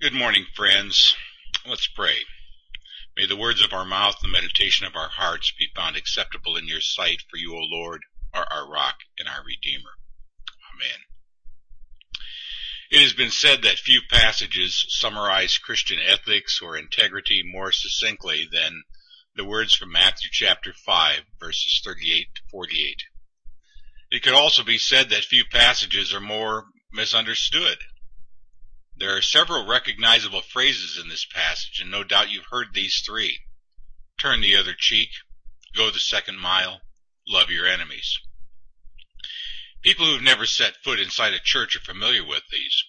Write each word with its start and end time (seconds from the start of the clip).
Good 0.00 0.14
morning, 0.14 0.46
friends. 0.56 1.14
Let's 1.66 1.86
pray. 1.86 2.24
May 3.18 3.26
the 3.26 3.36
words 3.36 3.62
of 3.62 3.74
our 3.74 3.84
mouth 3.84 4.16
and 4.22 4.32
the 4.32 4.40
meditation 4.40 4.86
of 4.86 4.96
our 4.96 5.10
hearts 5.10 5.52
be 5.58 5.68
found 5.76 5.94
acceptable 5.94 6.56
in 6.56 6.66
your 6.66 6.80
sight, 6.80 7.18
for 7.28 7.36
you, 7.36 7.54
O 7.54 7.60
Lord, 7.60 8.00
are 8.32 8.46
our 8.50 8.66
rock 8.66 8.94
and 9.18 9.28
our 9.28 9.44
redeemer. 9.44 9.90
Amen. 10.72 11.00
It 12.90 13.02
has 13.02 13.12
been 13.12 13.30
said 13.30 13.60
that 13.60 13.78
few 13.78 14.00
passages 14.10 14.86
summarize 14.88 15.58
Christian 15.58 15.98
ethics 15.98 16.62
or 16.62 16.78
integrity 16.78 17.42
more 17.44 17.70
succinctly 17.70 18.48
than 18.50 18.84
the 19.36 19.44
words 19.44 19.76
from 19.76 19.92
Matthew 19.92 20.30
chapter 20.32 20.72
5, 20.72 21.20
verses 21.38 21.82
38 21.84 22.26
to 22.36 22.42
48. 22.50 23.02
It 24.12 24.22
could 24.22 24.32
also 24.32 24.64
be 24.64 24.78
said 24.78 25.10
that 25.10 25.24
few 25.26 25.44
passages 25.44 26.14
are 26.14 26.20
more 26.20 26.64
misunderstood 26.90 27.76
there 29.00 29.16
are 29.16 29.22
several 29.22 29.66
recognizable 29.66 30.42
phrases 30.42 30.98
in 31.02 31.08
this 31.08 31.24
passage, 31.24 31.80
and 31.80 31.90
no 31.90 32.04
doubt 32.04 32.30
you've 32.30 32.44
heard 32.50 32.74
these 32.74 33.00
three. 33.00 33.40
Turn 34.20 34.42
the 34.42 34.56
other 34.56 34.74
cheek, 34.78 35.08
go 35.74 35.90
the 35.90 35.98
second 35.98 36.38
mile, 36.38 36.82
love 37.26 37.50
your 37.50 37.66
enemies. 37.66 38.18
People 39.80 40.04
who've 40.04 40.22
never 40.22 40.44
set 40.44 40.84
foot 40.84 41.00
inside 41.00 41.32
a 41.32 41.40
church 41.40 41.74
are 41.74 41.80
familiar 41.80 42.22
with 42.22 42.42
these, 42.52 42.84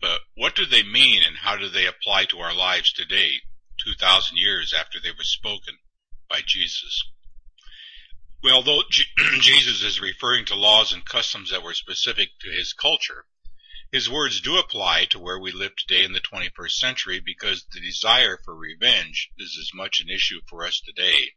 but 0.00 0.20
what 0.36 0.54
do 0.54 0.64
they 0.64 0.84
mean 0.84 1.24
and 1.24 1.38
how 1.38 1.56
do 1.56 1.68
they 1.68 1.86
apply 1.86 2.26
to 2.26 2.38
our 2.38 2.54
lives 2.54 2.92
today, 2.92 3.40
2,000 3.84 4.36
years 4.36 4.72
after 4.72 5.00
they 5.00 5.10
were 5.10 5.24
spoken 5.24 5.78
by 6.30 6.42
Jesus? 6.46 7.02
Well, 8.40 8.62
though 8.62 8.84
Jesus 9.40 9.82
is 9.82 10.00
referring 10.00 10.44
to 10.44 10.54
laws 10.54 10.92
and 10.92 11.04
customs 11.04 11.50
that 11.50 11.64
were 11.64 11.74
specific 11.74 12.28
to 12.42 12.50
his 12.52 12.72
culture, 12.72 13.26
his 13.92 14.10
words 14.10 14.40
do 14.40 14.58
apply 14.58 15.04
to 15.04 15.18
where 15.18 15.38
we 15.38 15.52
live 15.52 15.76
today 15.76 16.04
in 16.04 16.12
the 16.12 16.20
21st 16.20 16.72
century 16.72 17.20
because 17.20 17.66
the 17.72 17.80
desire 17.80 18.36
for 18.44 18.54
revenge 18.54 19.30
is 19.38 19.56
as 19.60 19.70
much 19.72 20.00
an 20.00 20.10
issue 20.10 20.40
for 20.48 20.66
us 20.66 20.80
today 20.80 21.32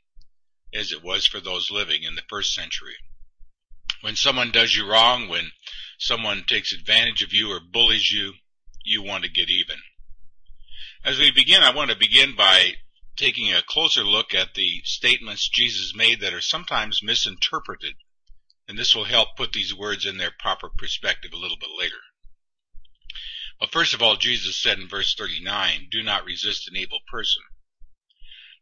as 0.74 0.92
it 0.92 1.04
was 1.04 1.28
for 1.28 1.40
those 1.40 1.72
living 1.72 2.04
in 2.04 2.16
the 2.16 2.24
first 2.28 2.54
century. 2.54 2.96
When 4.02 4.16
someone 4.16 4.52
does 4.52 4.76
you 4.76 4.90
wrong, 4.90 5.28
when 5.28 5.52
someone 6.00 6.44
takes 6.44 6.74
advantage 6.74 7.22
of 7.22 7.34
you 7.34 7.52
or 7.52 7.60
bullies 7.60 8.12
you, 8.12 8.34
you 8.84 9.04
want 9.04 9.24
to 9.26 9.30
get 9.30 9.50
even. 9.50 9.78
As 11.04 11.20
we 11.20 11.32
begin, 11.32 11.62
I 11.62 11.74
want 11.74 11.92
to 11.92 11.98
begin 11.98 12.36
by 12.36 12.78
taking 13.16 13.54
a 13.54 13.62
closer 13.62 14.04
look 14.04 14.34
at 14.34 14.56
the 14.56 14.82
statements 14.86 15.50
Jesus 15.50 15.94
made 15.96 16.22
that 16.22 16.34
are 16.34 16.42
sometimes 16.42 17.04
misinterpreted, 17.04 17.96
and 18.68 18.78
this 18.78 18.96
will 18.96 19.06
help 19.06 19.36
put 19.36 19.52
these 19.52 19.76
words 19.76 20.06
in 20.06 20.18
their 20.18 20.32
proper 20.32 20.70
perspective 20.70 21.32
a 21.34 21.38
little 21.38 21.58
bit 21.58 21.70
later. 21.78 22.00
Well, 23.60 23.70
first 23.72 23.94
of 23.94 24.02
all, 24.02 24.16
Jesus 24.16 24.56
said 24.56 24.80
in 24.80 24.88
verse 24.88 25.16
39, 25.16 25.90
do 25.92 26.02
not 26.02 26.24
resist 26.24 26.70
an 26.70 26.78
evil 26.78 27.00
person. 27.12 27.44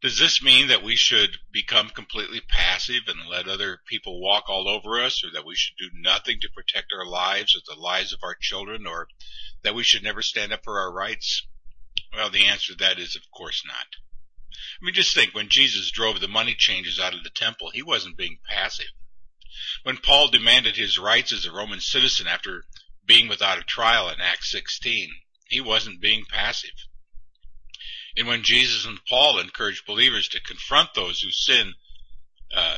Does 0.02 0.17
this 0.17 0.42
mean 0.42 0.67
that 0.67 0.84
we 0.84 0.95
should 0.95 1.38
become 1.52 1.89
completely 1.89 2.42
passive 2.42 3.04
and 3.08 3.28
let 3.28 3.48
other 3.48 3.81
people 3.88 4.22
walk 4.22 4.45
all 4.48 4.67
over 4.67 5.00
us, 5.00 5.23
or 5.23 5.31
that 5.31 5.45
we 5.45 5.56
should 5.56 5.78
do 5.78 5.89
nothing 5.94 6.39
to 6.42 6.50
protect 6.50 6.94
our 6.94 7.06
lives 7.06 7.56
or 7.56 7.62
the 7.66 7.80
lives 7.80 8.14
of 8.14 8.20
our 8.23 8.36
children, 8.39 8.86
or 8.88 9.08
that 9.64 9.76
we 9.76 9.84
should 9.84 10.04
never 10.04 10.22
stand 10.22 10.54
up 10.54 10.64
for 10.64 10.80
our 10.80 10.92
rights? 10.92 11.45
Well, 12.14 12.30
the 12.30 12.45
answer 12.45 12.73
to 12.73 12.78
that 12.80 13.00
is, 13.00 13.16
of 13.16 13.23
course 13.36 13.64
not. 13.66 13.88
I 14.82 14.86
mean, 14.86 14.94
just 14.94 15.14
think, 15.16 15.34
when 15.34 15.50
Jesus 15.50 15.92
drove 15.92 16.20
the 16.20 16.28
money 16.28 16.56
changers 16.56 17.00
out 17.00 17.16
of 17.16 17.23
the 17.23 17.32
temple, 17.32 17.72
he 17.72 17.82
wasn't 17.82 18.17
being 18.17 18.39
passive. 18.48 18.86
When 19.84 19.98
Paul 19.98 20.28
demanded 20.30 20.76
his 20.76 21.00
rights 21.00 21.32
as 21.34 21.45
a 21.45 21.52
Roman 21.52 21.82
citizen 21.82 22.28
after 22.28 22.66
being 23.08 23.27
without 23.27 23.58
a 23.58 23.63
trial 23.63 24.09
in 24.09 24.22
Acts 24.22 24.52
16. 24.52 25.09
He 25.47 25.61
wasn't 25.61 26.02
being 26.02 26.25
passive. 26.30 26.72
And 28.17 28.27
when 28.27 28.44
Jesus 28.44 28.86
and 28.86 28.99
Paul 29.08 29.39
encouraged 29.39 29.86
believers 29.86 30.27
to 30.30 30.41
confront 30.41 30.94
those 30.94 31.22
who 31.22 31.32
sin, 31.32 31.73
uh, 32.55 32.77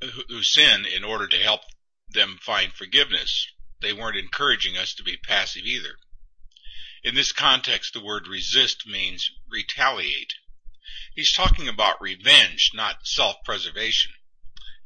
who, 0.00 0.22
who 0.28 0.42
sin 0.42 0.86
in 0.86 1.04
order 1.04 1.28
to 1.28 1.36
help 1.36 1.60
them 2.08 2.38
find 2.40 2.72
forgiveness, 2.72 3.46
they 3.82 3.92
weren't 3.92 4.16
encouraging 4.16 4.76
us 4.76 4.94
to 4.94 5.02
be 5.02 5.16
passive 5.16 5.64
either. 5.64 5.96
In 7.02 7.14
this 7.14 7.32
context, 7.32 7.94
the 7.94 8.04
word 8.04 8.28
resist 8.28 8.86
means 8.86 9.30
retaliate. 9.48 10.34
He's 11.14 11.32
talking 11.32 11.66
about 11.66 12.00
revenge, 12.00 12.70
not 12.74 13.06
self-preservation. 13.06 14.12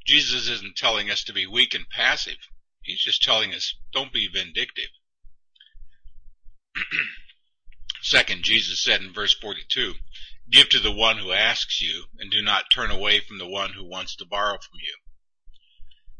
Jesus 0.07 0.49
isn't 0.49 0.77
telling 0.77 1.11
us 1.11 1.25
to 1.25 1.33
be 1.33 1.47
weak 1.47 1.75
and 1.75 1.89
passive. 1.89 2.39
He's 2.85 3.03
just 3.03 3.23
telling 3.23 3.55
us, 3.55 3.75
don't 3.93 4.13
be 4.13 4.29
vindictive. 4.29 4.91
Second, 8.03 8.45
Jesus 8.45 8.83
said 8.85 9.01
in 9.01 9.13
verse 9.13 9.35
42, 9.35 9.95
Give 10.51 10.69
to 10.69 10.79
the 10.79 10.93
one 10.93 11.17
who 11.17 11.33
asks 11.33 11.81
you, 11.81 12.09
and 12.19 12.31
do 12.31 12.43
not 12.43 12.71
turn 12.71 12.91
away 12.91 13.21
from 13.21 13.39
the 13.39 13.49
one 13.49 13.73
who 13.73 13.85
wants 13.85 14.15
to 14.17 14.27
borrow 14.27 14.59
from 14.59 14.79
you. 14.81 14.95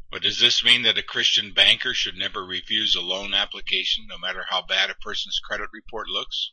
But 0.09 0.23
does 0.23 0.39
this 0.39 0.63
mean 0.63 0.81
that 0.81 0.97
a 0.97 1.03
Christian 1.03 1.51
banker 1.51 1.93
should 1.93 2.15
never 2.15 2.43
refuse 2.43 2.95
a 2.95 3.01
loan 3.01 3.35
application, 3.35 4.07
no 4.07 4.17
matter 4.17 4.45
how 4.49 4.63
bad 4.63 4.89
a 4.89 4.95
person's 4.95 5.39
credit 5.39 5.69
report 5.71 6.07
looks? 6.07 6.51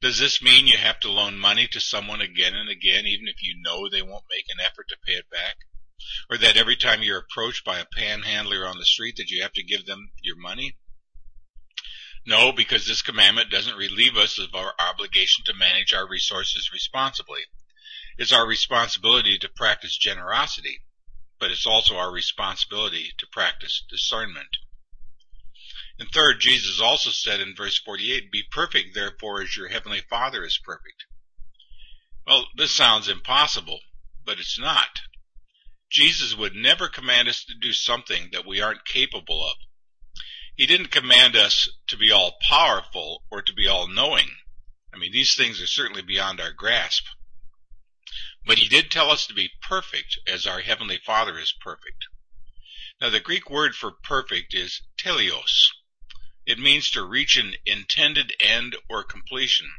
Does 0.00 0.18
this 0.18 0.40
mean 0.40 0.68
you 0.68 0.76
have 0.76 1.00
to 1.00 1.10
loan 1.10 1.38
money 1.38 1.66
to 1.66 1.80
someone 1.80 2.20
again 2.20 2.54
and 2.54 2.68
again, 2.68 3.04
even 3.06 3.26
if 3.26 3.42
you 3.42 3.60
know 3.60 3.88
they 3.88 4.02
won't 4.02 4.30
make 4.30 4.46
an 4.48 4.60
effort 4.60 4.86
to 4.90 4.96
pay 5.04 5.14
it 5.14 5.28
back? 5.28 5.56
Or 6.30 6.38
that 6.38 6.56
every 6.56 6.76
time 6.76 7.02
you're 7.02 7.18
approached 7.18 7.64
by 7.64 7.78
a 7.78 7.84
panhandler 7.84 8.66
on 8.66 8.78
the 8.78 8.84
street 8.84 9.16
that 9.16 9.30
you 9.30 9.42
have 9.42 9.52
to 9.54 9.62
give 9.62 9.86
them 9.86 10.10
your 10.22 10.36
money? 10.36 10.76
No, 12.26 12.52
because 12.52 12.86
this 12.86 13.02
commandment 13.02 13.50
doesn't 13.50 13.76
relieve 13.76 14.16
us 14.16 14.38
of 14.38 14.54
our 14.54 14.74
obligation 14.78 15.44
to 15.46 15.54
manage 15.54 15.94
our 15.94 16.06
resources 16.06 16.70
responsibly. 16.72 17.40
It's 18.18 18.32
our 18.32 18.46
responsibility 18.46 19.38
to 19.38 19.48
practice 19.48 19.96
generosity, 19.96 20.82
but 21.38 21.50
it's 21.50 21.66
also 21.66 21.96
our 21.96 22.10
responsibility 22.10 23.12
to 23.18 23.26
practice 23.32 23.84
discernment. 23.88 24.58
And 25.98 26.10
third, 26.10 26.40
Jesus 26.40 26.80
also 26.80 27.10
said 27.10 27.40
in 27.40 27.56
verse 27.56 27.78
48, 27.78 28.30
Be 28.30 28.44
perfect, 28.50 28.94
therefore, 28.94 29.42
as 29.42 29.56
your 29.56 29.68
heavenly 29.68 30.02
Father 30.08 30.44
is 30.44 30.58
perfect. 30.58 31.04
Well, 32.26 32.46
this 32.56 32.72
sounds 32.72 33.08
impossible, 33.08 33.80
but 34.24 34.38
it's 34.38 34.58
not. 34.58 35.00
Jesus 35.90 36.34
would 36.34 36.54
never 36.54 36.88
command 36.88 37.28
us 37.28 37.44
to 37.44 37.54
do 37.54 37.72
something 37.72 38.28
that 38.32 38.46
we 38.46 38.60
aren't 38.60 38.84
capable 38.84 39.48
of. 39.48 39.56
He 40.54 40.66
didn't 40.66 40.90
command 40.90 41.36
us 41.36 41.68
to 41.86 41.96
be 41.96 42.10
all 42.10 42.36
powerful 42.42 43.22
or 43.30 43.42
to 43.42 43.52
be 43.52 43.66
all 43.66 43.86
knowing. 43.86 44.28
I 44.92 44.98
mean, 44.98 45.12
these 45.12 45.34
things 45.34 45.62
are 45.62 45.66
certainly 45.66 46.02
beyond 46.02 46.40
our 46.40 46.52
grasp. 46.52 47.04
But 48.44 48.58
he 48.58 48.68
did 48.68 48.90
tell 48.90 49.10
us 49.10 49.26
to 49.26 49.34
be 49.34 49.52
perfect 49.62 50.18
as 50.26 50.46
our 50.46 50.60
Heavenly 50.60 50.98
Father 50.98 51.38
is 51.38 51.52
perfect. 51.52 52.06
Now, 53.00 53.10
the 53.10 53.20
Greek 53.20 53.48
word 53.48 53.76
for 53.76 53.92
perfect 53.92 54.54
is 54.54 54.82
teleos. 54.98 55.68
It 56.44 56.58
means 56.58 56.90
to 56.90 57.04
reach 57.04 57.36
an 57.36 57.54
intended 57.64 58.32
end 58.40 58.76
or 58.88 59.04
completion. 59.04 59.70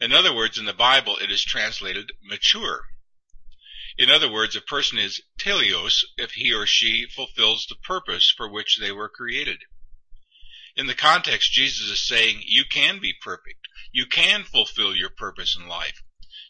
In 0.00 0.12
other 0.12 0.32
words, 0.32 0.56
in 0.56 0.66
the 0.66 0.72
Bible, 0.72 1.16
it 1.16 1.30
is 1.30 1.42
translated 1.42 2.12
mature. 2.22 2.89
In 3.98 4.10
other 4.10 4.30
words, 4.30 4.56
a 4.56 4.60
person 4.60 4.98
is 4.98 5.22
teleos 5.38 6.04
if 6.16 6.32
he 6.32 6.52
or 6.52 6.66
she 6.66 7.06
fulfills 7.06 7.66
the 7.66 7.74
purpose 7.74 8.30
for 8.30 8.48
which 8.48 8.78
they 8.78 8.92
were 8.92 9.08
created. 9.08 9.64
In 10.76 10.86
the 10.86 10.94
context, 10.94 11.52
Jesus 11.52 11.88
is 11.88 12.00
saying 12.00 12.42
you 12.46 12.64
can 12.64 13.00
be 13.00 13.12
perfect. 13.12 13.66
You 13.92 14.06
can 14.06 14.44
fulfill 14.44 14.94
your 14.94 15.10
purpose 15.10 15.56
in 15.56 15.66
life. 15.66 16.02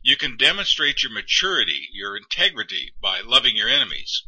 You 0.02 0.16
can 0.16 0.36
demonstrate 0.36 1.02
your 1.02 1.12
maturity, 1.12 1.88
your 1.92 2.16
integrity 2.16 2.92
by 3.00 3.20
loving 3.20 3.56
your 3.56 3.68
enemies. 3.68 4.24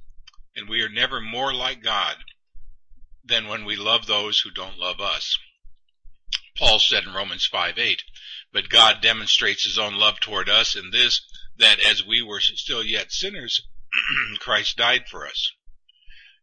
And 0.57 0.69
we 0.69 0.83
are 0.83 0.89
never 0.89 1.21
more 1.21 1.53
like 1.55 1.83
God 1.83 2.17
than 3.25 3.49
when 3.49 3.65
we 3.65 3.77
love 3.77 4.07
those 4.07 4.41
who 4.41 4.51
don't 4.51 4.79
love 4.79 5.01
us. 5.01 5.39
Paul 6.57 6.79
said 6.79 7.05
in 7.05 7.15
Romans 7.15 7.47
5 7.47 7.79
8, 7.79 8.03
But 8.53 8.69
God 8.69 9.01
demonstrates 9.01 9.65
his 9.65 9.79
own 9.79 9.95
love 9.95 10.21
toward 10.21 10.49
us 10.49 10.77
in 10.77 10.91
this, 10.91 11.21
that 11.57 11.81
as 11.81 12.05
we 12.05 12.23
were 12.23 12.41
still 12.41 12.83
yet 12.83 13.13
sinners, 13.13 13.67
Christ 14.39 14.77
died 14.77 15.09
for 15.09 15.27
us. 15.27 15.53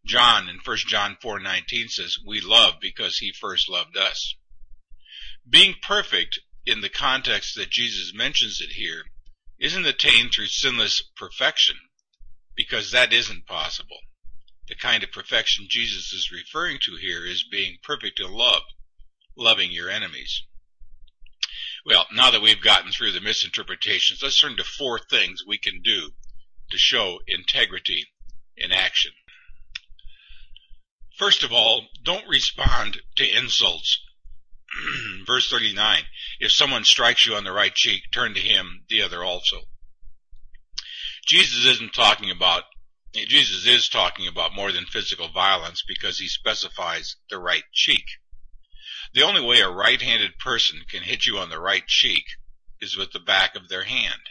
John 0.06 0.48
in 0.48 0.60
1 0.60 0.78
John 0.88 1.18
4:19 1.18 1.90
says, 1.90 2.20
"We 2.26 2.40
love 2.40 2.80
because 2.80 3.18
he 3.18 3.34
first 3.34 3.68
loved 3.68 3.98
us." 3.98 4.36
Being 5.50 5.76
perfect 5.82 6.40
in 6.66 6.82
the 6.82 6.90
context 6.90 7.56
that 7.56 7.70
Jesus 7.70 8.14
mentions 8.14 8.62
it 8.62 8.74
here 8.74 9.12
isn't 9.60 9.86
attained 9.86 10.32
through 10.34 10.48
sinless 10.48 11.02
perfection 11.16 11.90
because 12.56 12.92
that 12.92 13.12
isn't 13.12 13.46
possible. 13.46 14.00
The 14.68 14.76
kind 14.76 15.04
of 15.04 15.12
perfection 15.12 15.68
Jesus 15.68 16.14
is 16.14 16.32
referring 16.32 16.80
to 16.84 16.96
here 16.96 17.26
is 17.26 17.44
being 17.44 17.80
perfect 17.82 18.20
in 18.20 18.32
love, 18.32 18.64
loving 19.36 19.72
your 19.72 19.90
enemies. 19.90 20.44
Well, 21.86 22.06
now 22.12 22.32
that 22.32 22.42
we've 22.42 22.62
gotten 22.62 22.92
through 22.92 23.14
the 23.14 23.22
misinterpretations, 23.22 24.22
let's 24.22 24.40
turn 24.40 24.58
to 24.58 24.64
four 24.64 25.00
things 25.00 25.44
we 25.48 25.58
can 25.58 25.82
do 25.82 26.12
to 26.72 26.78
show 26.78 27.20
integrity 27.28 28.06
in 28.58 28.72
action. 28.72 29.12
First 31.18 31.44
of 31.44 31.52
all, 31.52 31.88
don't 32.04 32.28
respond 32.28 33.02
to 33.18 33.38
insults. 33.38 34.00
Verse 35.26 35.50
39, 35.50 36.04
If 36.40 36.52
someone 36.52 36.84
strikes 36.84 37.26
you 37.26 37.36
on 37.36 37.44
the 37.44 37.52
right 37.52 37.74
cheek, 37.74 38.04
turn 38.14 38.34
to 38.36 38.40
him 38.40 38.86
the 38.90 39.02
other 39.02 39.24
also. 39.24 39.62
Jesus 41.26 41.66
isn't 41.66 41.94
talking 41.94 42.32
about 42.32 42.64
Jesus 43.14 43.66
is 43.66 43.90
talking 43.90 44.28
about 44.28 44.54
more 44.54 44.72
than 44.72 44.86
physical 44.86 45.30
violence 45.30 45.84
because 45.88 46.20
he 46.20 46.28
specifies 46.28 47.16
the 47.30 47.40
right 47.40 47.64
cheek. 47.74 48.06
The 49.14 49.24
only 49.24 49.42
way 49.42 49.60
a 49.60 49.70
right-handed 49.70 50.38
person 50.38 50.86
can 50.88 51.02
hit 51.02 51.26
you 51.26 51.40
on 51.40 51.50
the 51.50 51.60
right 51.60 51.86
cheek 51.88 52.26
is 52.80 52.96
with 52.96 53.12
the 53.12 53.20
back 53.20 53.56
of 53.56 53.68
their 53.68 53.84
hand. 53.84 54.30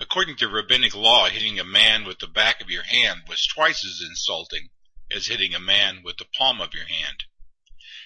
According 0.00 0.36
to 0.38 0.48
rabbinic 0.48 0.94
law, 0.94 1.28
hitting 1.28 1.58
a 1.58 1.64
man 1.64 2.04
with 2.04 2.18
the 2.18 2.26
back 2.26 2.60
of 2.60 2.70
your 2.70 2.82
hand 2.82 3.22
was 3.28 3.46
twice 3.46 3.84
as 3.84 4.00
insulting 4.06 4.70
as 5.10 5.26
hitting 5.26 5.54
a 5.54 5.60
man 5.60 6.02
with 6.02 6.16
the 6.18 6.26
palm 6.36 6.60
of 6.60 6.74
your 6.74 6.86
hand. 6.86 7.24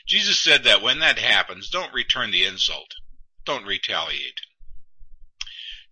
Jesus 0.07 0.39
said 0.39 0.65
that 0.65 0.83
when 0.83 0.99
that 1.01 1.19
happens, 1.19 1.69
don't 1.69 1.93
return 1.93 2.31
the 2.31 2.45
insult. 2.45 2.95
Don't 3.45 3.67
retaliate. 3.67 4.41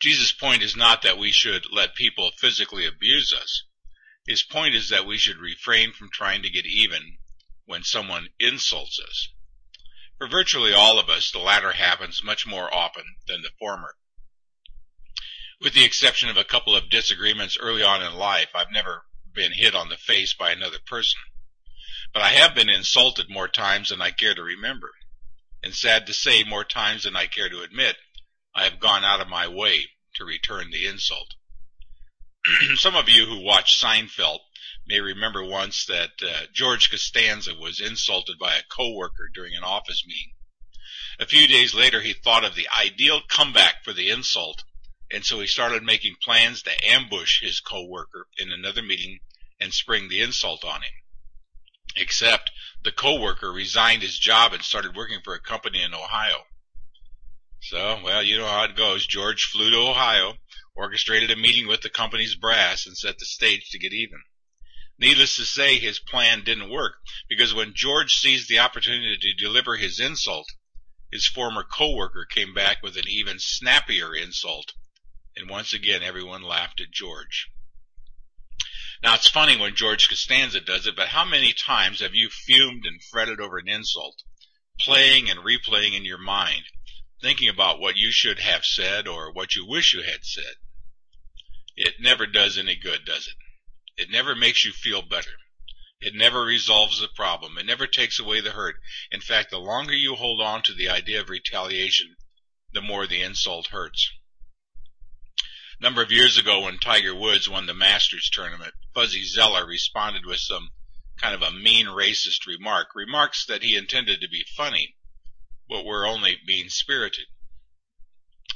Jesus' 0.01 0.33
point 0.33 0.63
is 0.63 0.77
not 0.77 1.03
that 1.03 1.19
we 1.19 1.33
should 1.33 1.71
let 1.73 1.95
people 1.95 2.33
physically 2.39 2.87
abuse 2.87 3.33
us. 3.33 3.65
His 4.27 4.43
point 4.43 4.75
is 4.75 4.91
that 4.91 5.07
we 5.07 5.19
should 5.19 5.39
refrain 5.39 5.93
from 5.93 6.11
trying 6.13 6.43
to 6.43 6.51
get 6.51 6.67
even 6.67 7.19
when 7.65 7.83
someone 7.83 8.29
insults 8.39 9.01
us. 9.01 9.29
For 10.21 10.29
virtually 10.29 10.75
all 10.75 10.99
of 10.99 11.09
us, 11.09 11.31
the 11.31 11.39
latter 11.39 11.73
happens 11.73 12.23
much 12.23 12.47
more 12.47 12.73
often 12.75 13.05
than 13.27 13.41
the 13.41 13.53
former. 13.59 13.97
With 15.63 15.73
the 15.73 15.85
exception 15.85 16.29
of 16.29 16.37
a 16.37 16.45
couple 16.45 16.77
of 16.77 16.91
disagreements 16.91 17.57
early 17.59 17.83
on 17.83 18.03
in 18.03 18.13
life, 18.13 18.51
I've 18.55 18.71
never 18.71 19.07
been 19.33 19.53
hit 19.53 19.75
on 19.75 19.89
the 19.89 19.97
face 19.97 20.35
by 20.35 20.51
another 20.51 20.77
person. 20.85 21.19
But 22.13 22.21
I 22.21 22.33
have 22.33 22.55
been 22.55 22.69
insulted 22.69 23.31
more 23.31 23.49
times 23.49 23.89
than 23.89 24.03
I 24.03 24.11
care 24.11 24.35
to 24.35 24.43
remember. 24.43 24.91
And 25.63 25.75
sad 25.75 26.07
to 26.07 26.13
say, 26.13 26.45
more 26.45 26.65
times 26.65 27.05
than 27.05 27.17
I 27.17 27.27
care 27.27 27.49
to 27.49 27.63
admit, 27.63 27.97
I 28.55 28.65
have 28.65 28.79
gone 28.79 29.05
out 29.05 29.23
of 29.23 29.29
my 29.29 29.49
way 29.49 29.87
to 30.17 30.25
return 30.27 30.71
the 30.71 30.87
insult. 30.87 31.33
Some 32.75 32.95
of 32.95 33.09
you 33.09 33.25
who 33.25 33.41
watch 33.41 33.81
Seinfeld 33.81 34.41
may 34.91 35.01
remember 35.01 35.45
once 35.45 35.87
that 35.87 36.11
uh, 36.21 36.47
George 36.53 36.91
Costanza 36.91 37.55
was 37.55 37.81
insulted 37.81 38.37
by 38.41 38.57
a 38.57 38.65
coworker 38.69 39.31
during 39.33 39.55
an 39.55 39.63
office 39.63 40.05
meeting. 40.05 40.33
A 41.21 41.27
few 41.27 41.47
days 41.47 41.75
later, 41.75 42.01
he 42.01 42.13
thought 42.13 42.43
of 42.45 42.57
the 42.57 42.67
ideal 42.77 43.21
comeback 43.29 43.85
for 43.85 43.93
the 43.93 44.11
insult, 44.11 44.65
and 45.09 45.25
so 45.25 45.39
he 45.39 45.47
started 45.47 45.85
making 45.85 46.17
plans 46.21 46.63
to 46.63 46.85
ambush 46.85 47.41
his 47.41 47.61
coworker 47.61 48.27
in 48.37 48.51
another 48.51 48.83
meeting 48.83 49.21
and 49.61 49.73
spring 49.73 50.09
the 50.09 50.23
insult 50.23 50.65
on 50.65 50.83
him. 50.83 50.93
Except 51.95 52.51
the 52.83 52.91
coworker 52.91 53.53
resigned 53.53 54.03
his 54.03 54.19
job 54.19 54.53
and 54.53 54.65
started 54.65 54.97
working 54.97 55.21
for 55.23 55.35
a 55.35 55.41
company 55.41 55.83
in 55.83 55.95
Ohio. 55.95 56.47
So, 57.61 58.01
well, 58.03 58.25
you 58.25 58.39
know 58.39 58.49
how 58.49 58.65
it 58.65 58.75
goes. 58.75 59.07
George 59.07 59.45
flew 59.45 59.71
to 59.71 59.77
Ohio, 59.77 60.35
orchestrated 60.75 61.31
a 61.31 61.37
meeting 61.37 61.69
with 61.69 61.83
the 61.83 61.91
company's 61.91 62.35
brass, 62.35 62.87
and 62.87 62.99
set 62.99 63.19
the 63.21 63.27
stage 63.27 63.69
to 63.71 63.79
get 63.79 63.93
even. 63.93 64.21
Needless 65.01 65.37
to 65.37 65.47
say, 65.47 65.79
his 65.79 65.99
plan 65.99 66.45
didn't 66.45 66.69
work, 66.69 67.01
because 67.27 67.55
when 67.55 67.73
George 67.75 68.13
seized 68.13 68.51
the 68.51 68.59
opportunity 68.59 69.17
to 69.17 69.33
deliver 69.33 69.79
his 69.79 69.99
insult, 69.99 70.47
his 71.11 71.27
former 71.27 71.65
coworker 71.65 72.27
came 72.27 72.53
back 72.53 72.83
with 72.83 72.99
an 72.99 73.09
even 73.09 73.39
snappier 73.39 74.15
insult, 74.15 74.75
and 75.35 75.49
once 75.49 75.73
again 75.73 76.03
everyone 76.03 76.43
laughed 76.43 76.83
at 76.83 76.91
George. 76.91 77.49
Now 79.03 79.15
it's 79.15 79.31
funny 79.31 79.57
when 79.57 79.75
George 79.75 80.07
Costanza 80.07 80.61
does 80.61 80.87
it, 80.87 80.97
but 80.97 81.09
how 81.09 81.25
many 81.25 81.55
times 81.55 82.01
have 82.01 82.15
you 82.15 82.29
fumed 82.29 82.85
and 82.85 83.03
fretted 83.03 83.41
over 83.41 83.57
an 83.57 83.69
insult, 83.69 84.23
playing 84.79 85.31
and 85.31 85.41
replaying 85.41 85.97
in 85.97 86.05
your 86.05 86.19
mind, 86.19 86.65
thinking 87.23 87.49
about 87.49 87.81
what 87.81 87.97
you 87.97 88.13
should 88.13 88.41
have 88.41 88.67
said 88.67 89.09
or 89.09 89.33
what 89.33 89.55
you 89.55 89.65
wish 89.67 89.95
you 89.95 90.03
had 90.03 90.27
said? 90.27 90.57
It 91.75 91.95
never 92.01 92.27
does 92.27 92.59
any 92.59 92.77
good, 92.77 93.07
does 93.07 93.27
it? 93.27 93.35
It 94.01 94.11
never 94.11 94.35
makes 94.35 94.65
you 94.65 94.73
feel 94.73 95.03
better. 95.03 95.37
It 96.01 96.15
never 96.15 96.41
resolves 96.41 97.03
the 97.03 97.09
problem. 97.09 97.59
It 97.59 97.67
never 97.67 97.87
takes 97.87 98.19
away 98.19 98.41
the 98.41 98.53
hurt. 98.53 98.77
In 99.13 99.21
fact, 99.21 99.51
the 99.51 99.59
longer 99.59 99.95
you 99.95 100.15
hold 100.15 100.41
on 100.41 100.63
to 100.63 100.73
the 100.73 100.89
idea 100.89 101.21
of 101.21 101.29
retaliation, 101.29 102.17
the 102.73 102.81
more 102.81 103.07
the 103.07 103.21
insult 103.21 103.67
hurts. 103.67 104.11
A 105.79 105.83
number 105.83 106.01
of 106.01 106.11
years 106.11 106.39
ago 106.39 106.61
when 106.61 106.79
Tiger 106.79 107.15
Woods 107.15 107.47
won 107.47 107.67
the 107.67 107.75
Masters 107.75 108.31
tournament, 108.31 108.73
Fuzzy 108.95 109.23
Zoeller 109.23 109.67
responded 109.67 110.25
with 110.25 110.41
some 110.41 110.71
kind 111.19 111.35
of 111.35 111.43
a 111.43 111.51
mean 111.51 111.85
racist 111.85 112.47
remark, 112.47 112.95
remarks 112.95 113.45
that 113.45 113.63
he 113.63 113.77
intended 113.77 114.23
to 114.23 114.29
be 114.31 114.47
funny, 114.57 114.97
but 115.69 115.85
were 115.85 116.07
only 116.07 116.39
mean 116.47 116.71
spirited. 116.71 117.27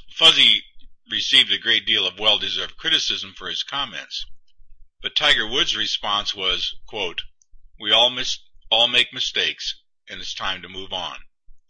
Fuzzy 0.09 0.63
received 1.11 1.51
a 1.51 1.59
great 1.59 1.85
deal 1.85 2.07
of 2.07 2.17
well-deserved 2.17 2.77
criticism 2.77 3.35
for 3.37 3.47
his 3.47 3.61
comments. 3.61 4.25
But 5.05 5.15
Tiger 5.15 5.45
Woods' 5.45 5.75
response 5.75 6.33
was, 6.33 6.77
quote, 6.87 7.21
we 7.79 7.91
all, 7.91 8.11
all 8.71 8.87
make 8.87 9.13
mistakes, 9.13 9.75
and 10.09 10.19
it's 10.19 10.33
time 10.33 10.63
to 10.63 10.67
move 10.67 10.91
on. 10.91 11.19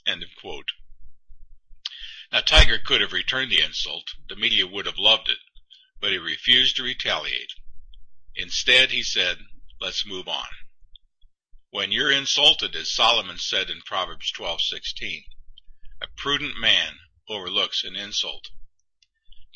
End 0.08 0.24
of 0.24 0.30
quote. 0.40 0.70
Now 2.32 2.40
Tiger 2.40 2.78
could 2.80 3.02
have 3.02 3.12
returned 3.12 3.52
the 3.52 3.62
insult. 3.62 4.14
The 4.30 4.38
media 4.38 4.66
would 4.66 4.86
have 4.86 4.98
loved 4.98 5.28
it, 5.28 5.40
but 6.00 6.14
he 6.14 6.18
refused 6.18 6.78
to 6.78 6.84
retaliate. 6.84 7.52
Instead, 8.38 8.92
he 8.92 9.04
said, 9.04 9.40
let's 9.82 10.08
move 10.08 10.30
on. 10.30 10.48
When 11.72 11.92
you're 11.92 12.14
insulted, 12.14 12.74
as 12.74 12.90
Solomon 12.90 13.38
said 13.38 13.70
in 13.70 13.82
Proverbs 13.82 14.32
12:16, 14.32 15.26
a 16.02 16.08
prudent 16.16 16.58
man 16.58 17.00
overlooks 17.28 17.84
an 17.84 17.98
insult. 17.98 18.50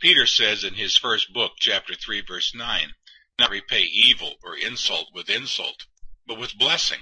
Peter 0.02 0.26
says 0.26 0.66
in 0.66 0.74
his 0.74 0.98
first 0.98 1.32
book, 1.32 1.54
chapter 1.60 1.94
3, 1.96 2.22
verse 2.28 2.54
9, 2.54 2.94
not 3.40 3.50
repay 3.50 3.82
evil 3.82 4.36
or 4.44 4.56
insult 4.56 5.08
with 5.14 5.30
insult, 5.30 5.86
but 6.28 6.38
with 6.38 6.58
blessing, 6.58 7.00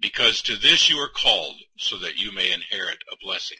because 0.00 0.42
to 0.42 0.56
this 0.56 0.88
you 0.88 0.98
are 0.98 1.08
called, 1.08 1.56
so 1.78 1.98
that 1.98 2.16
you 2.16 2.32
may 2.32 2.52
inherit 2.52 2.98
a 3.10 3.16
blessing. 3.16 3.58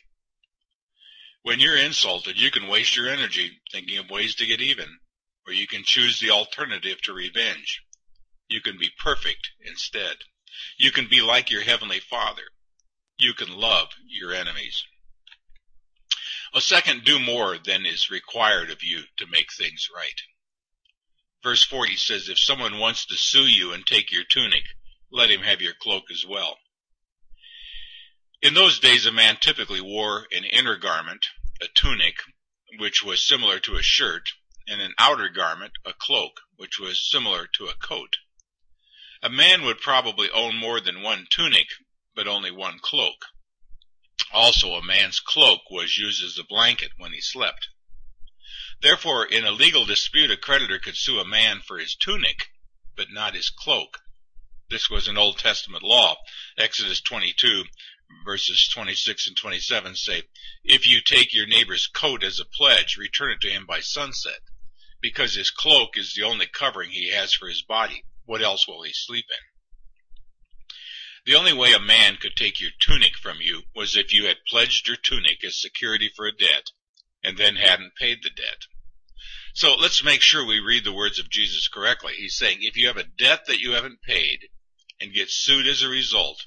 When 1.42 1.58
you're 1.58 1.76
insulted, 1.76 2.38
you 2.38 2.50
can 2.50 2.68
waste 2.68 2.96
your 2.96 3.08
energy 3.08 3.60
thinking 3.72 3.98
of 3.98 4.10
ways 4.10 4.36
to 4.36 4.46
get 4.46 4.60
even, 4.60 5.00
or 5.46 5.52
you 5.52 5.66
can 5.66 5.82
choose 5.82 6.20
the 6.20 6.30
alternative 6.30 7.00
to 7.02 7.12
revenge. 7.12 7.82
You 8.48 8.60
can 8.60 8.78
be 8.78 8.90
perfect 8.98 9.50
instead. 9.64 10.16
You 10.78 10.92
can 10.92 11.08
be 11.08 11.20
like 11.20 11.50
your 11.50 11.62
heavenly 11.62 12.00
Father. 12.00 12.42
You 13.18 13.34
can 13.34 13.48
love 13.56 13.88
your 14.06 14.32
enemies. 14.32 14.84
A 16.54 16.60
second, 16.60 17.04
do 17.04 17.18
more 17.18 17.58
than 17.58 17.86
is 17.86 18.10
required 18.10 18.70
of 18.70 18.82
you 18.82 19.02
to 19.16 19.26
make 19.26 19.52
things 19.52 19.88
right. 19.94 20.20
Verse 21.42 21.64
40 21.64 21.96
says, 21.96 22.28
If 22.28 22.38
someone 22.38 22.78
wants 22.78 23.04
to 23.06 23.16
sue 23.16 23.48
you 23.48 23.72
and 23.72 23.84
take 23.84 24.12
your 24.12 24.24
tunic, 24.24 24.64
let 25.10 25.30
him 25.30 25.42
have 25.42 25.60
your 25.60 25.74
cloak 25.74 26.04
as 26.10 26.24
well. 26.24 26.58
In 28.40 28.54
those 28.54 28.78
days, 28.78 29.06
a 29.06 29.12
man 29.12 29.36
typically 29.40 29.80
wore 29.80 30.26
an 30.30 30.44
inner 30.44 30.76
garment, 30.76 31.26
a 31.60 31.66
tunic, 31.68 32.16
which 32.78 33.02
was 33.02 33.22
similar 33.22 33.58
to 33.60 33.76
a 33.76 33.82
shirt, 33.82 34.30
and 34.66 34.80
an 34.80 34.94
outer 34.98 35.28
garment, 35.28 35.72
a 35.84 35.92
cloak, 35.92 36.40
which 36.56 36.78
was 36.78 37.10
similar 37.10 37.46
to 37.46 37.66
a 37.66 37.74
coat. 37.74 38.16
A 39.22 39.28
man 39.28 39.62
would 39.62 39.80
probably 39.80 40.30
own 40.30 40.56
more 40.56 40.80
than 40.80 41.02
one 41.02 41.26
tunic, 41.28 41.66
but 42.14 42.26
only 42.28 42.50
one 42.50 42.78
cloak. 42.78 43.26
Also, 44.32 44.74
a 44.74 44.82
man's 44.82 45.20
cloak 45.20 45.70
was 45.70 45.98
used 45.98 46.22
as 46.24 46.38
a 46.38 46.44
blanket 46.44 46.92
when 46.96 47.12
he 47.12 47.20
slept. 47.20 47.68
Therefore, 48.82 49.24
in 49.24 49.44
a 49.44 49.52
legal 49.52 49.84
dispute, 49.84 50.32
a 50.32 50.36
creditor 50.36 50.80
could 50.80 50.96
sue 50.96 51.20
a 51.20 51.24
man 51.24 51.60
for 51.60 51.78
his 51.78 51.94
tunic, 51.94 52.48
but 52.96 53.12
not 53.12 53.34
his 53.34 53.48
cloak. 53.48 54.00
This 54.70 54.90
was 54.90 55.06
an 55.06 55.16
Old 55.16 55.38
Testament 55.38 55.84
law. 55.84 56.16
Exodus 56.58 57.00
22 57.00 57.64
verses 58.24 58.68
26 58.68 59.28
and 59.28 59.36
27 59.36 59.94
say, 59.94 60.24
If 60.64 60.88
you 60.88 61.00
take 61.00 61.32
your 61.32 61.46
neighbor's 61.46 61.86
coat 61.86 62.24
as 62.24 62.40
a 62.40 62.44
pledge, 62.44 62.96
return 62.96 63.30
it 63.30 63.40
to 63.42 63.50
him 63.50 63.66
by 63.66 63.80
sunset, 63.80 64.40
because 65.00 65.34
his 65.34 65.50
cloak 65.50 65.96
is 65.96 66.14
the 66.14 66.24
only 66.24 66.46
covering 66.46 66.90
he 66.90 67.10
has 67.10 67.32
for 67.32 67.48
his 67.48 67.62
body. 67.62 68.04
What 68.24 68.42
else 68.42 68.66
will 68.66 68.82
he 68.82 68.92
sleep 68.92 69.26
in? 69.30 70.74
The 71.24 71.38
only 71.38 71.52
way 71.52 71.72
a 71.72 71.78
man 71.78 72.16
could 72.16 72.34
take 72.34 72.60
your 72.60 72.72
tunic 72.80 73.16
from 73.16 73.40
you 73.40 73.62
was 73.76 73.96
if 73.96 74.12
you 74.12 74.26
had 74.26 74.44
pledged 74.48 74.88
your 74.88 74.96
tunic 74.96 75.44
as 75.44 75.60
security 75.60 76.10
for 76.16 76.26
a 76.26 76.36
debt 76.36 76.72
and 77.22 77.38
then 77.38 77.54
hadn't 77.54 77.94
paid 77.94 78.18
the 78.22 78.30
debt. 78.30 78.66
So 79.54 79.74
let's 79.74 80.02
make 80.02 80.22
sure 80.22 80.46
we 80.46 80.60
read 80.60 80.84
the 80.84 80.94
words 80.94 81.18
of 81.18 81.28
Jesus 81.28 81.68
correctly. 81.68 82.14
He's 82.16 82.36
saying 82.36 82.58
if 82.62 82.76
you 82.76 82.86
have 82.86 82.96
a 82.96 83.04
debt 83.04 83.46
that 83.46 83.60
you 83.60 83.72
haven't 83.72 84.00
paid 84.00 84.48
and 84.98 85.12
get 85.12 85.30
sued 85.30 85.66
as 85.66 85.82
a 85.82 85.88
result, 85.88 86.46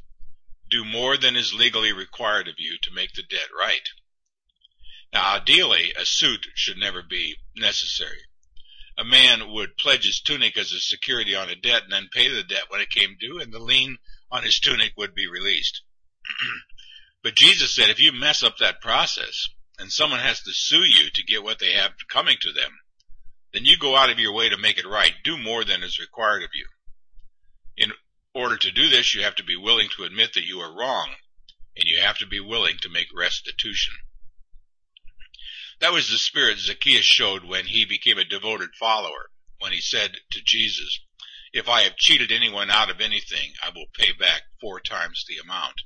do 0.71 0.83
more 0.83 1.15
than 1.15 1.35
is 1.35 1.53
legally 1.53 1.93
required 1.93 2.47
of 2.47 2.55
you 2.57 2.77
to 2.81 2.91
make 2.91 3.13
the 3.13 3.21
debt 3.21 3.49
right. 3.57 3.87
Now 5.13 5.35
ideally, 5.35 5.93
a 5.95 6.03
suit 6.03 6.47
should 6.55 6.77
never 6.77 7.03
be 7.03 7.37
necessary. 7.55 8.21
A 8.97 9.03
man 9.03 9.51
would 9.51 9.77
pledge 9.77 10.05
his 10.05 10.19
tunic 10.19 10.57
as 10.57 10.71
a 10.71 10.79
security 10.79 11.35
on 11.35 11.49
a 11.49 11.55
debt 11.55 11.83
and 11.83 11.91
then 11.91 12.09
pay 12.11 12.27
the 12.27 12.43
debt 12.43 12.69
when 12.69 12.81
it 12.81 12.89
came 12.89 13.17
due 13.19 13.39
and 13.39 13.53
the 13.53 13.59
lien 13.59 13.99
on 14.31 14.43
his 14.43 14.59
tunic 14.59 14.93
would 14.97 15.13
be 15.13 15.27
released. 15.27 15.81
But 17.21 17.35
Jesus 17.35 17.73
said 17.73 17.89
if 17.89 17.99
you 17.99 18.11
mess 18.11 18.43
up 18.43 18.57
that 18.57 18.81
process 18.81 19.47
and 19.79 19.91
someone 19.91 20.19
has 20.19 20.41
to 20.41 20.53
sue 20.53 20.85
you 20.85 21.09
to 21.09 21.23
get 21.23 21.43
what 21.43 21.57
they 21.57 21.73
have 21.73 21.93
coming 22.07 22.37
to 22.41 22.51
them, 22.51 22.77
then 23.55 23.63
you 23.63 23.77
go 23.77 23.95
out 23.95 24.09
of 24.09 24.19
your 24.19 24.33
way 24.33 24.49
to 24.49 24.57
make 24.57 24.77
it 24.77 24.85
right. 24.85 25.13
Do 25.23 25.37
more 25.37 25.63
than 25.63 25.81
is 25.81 25.97
required 25.97 26.43
of 26.43 26.49
you. 26.53 26.67
In 27.77 27.93
order 28.33 28.57
to 28.57 28.71
do 28.71 28.89
this, 28.89 29.15
you 29.15 29.23
have 29.23 29.35
to 29.35 29.45
be 29.45 29.55
willing 29.55 29.87
to 29.95 30.03
admit 30.03 30.33
that 30.33 30.43
you 30.43 30.59
are 30.59 30.77
wrong, 30.77 31.15
and 31.77 31.85
you 31.85 32.01
have 32.01 32.17
to 32.17 32.27
be 32.27 32.41
willing 32.41 32.77
to 32.81 32.89
make 32.89 33.07
restitution. 33.15 33.93
That 35.79 35.93
was 35.93 36.09
the 36.09 36.17
spirit 36.17 36.59
Zacchaeus 36.59 37.05
showed 37.05 37.45
when 37.45 37.67
he 37.67 37.85
became 37.85 38.17
a 38.17 38.25
devoted 38.25 38.75
follower, 38.75 39.31
when 39.59 39.71
he 39.71 39.79
said 39.79 40.17
to 40.31 40.41
Jesus, 40.43 40.99
If 41.53 41.69
I 41.69 41.83
have 41.83 41.95
cheated 41.95 42.33
anyone 42.33 42.69
out 42.69 42.89
of 42.89 42.99
anything, 42.99 43.53
I 43.63 43.69
will 43.69 43.87
pay 43.97 44.11
back 44.11 44.43
four 44.59 44.81
times 44.81 45.23
the 45.27 45.37
amount. 45.37 45.81